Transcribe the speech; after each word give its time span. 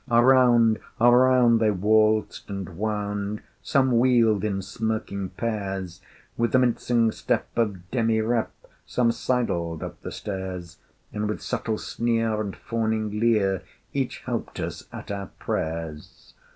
Around, 0.09 0.79
around, 0.99 1.59
they 1.59 1.69
waltzed 1.69 2.49
and 2.49 2.75
wound; 2.75 3.43
Some 3.61 3.99
wheeled 3.99 4.43
in 4.43 4.63
smirking 4.63 5.29
pairs: 5.29 6.01
With 6.37 6.53
the 6.53 6.57
mincing 6.57 7.11
step 7.11 7.47
of 7.55 7.77
demirep 7.91 8.49
Some 8.87 9.11
sidled 9.11 9.83
up 9.83 10.01
the 10.01 10.11
stairs: 10.11 10.79
And 11.13 11.29
with 11.29 11.39
subtle 11.39 11.77
sneer, 11.77 12.41
and 12.41 12.55
fawning 12.55 13.11
leer, 13.19 13.61
Each 13.93 14.21
helped 14.21 14.59
us 14.59 14.87
at 14.91 15.11
our 15.11 15.27
prayers. 15.37 16.33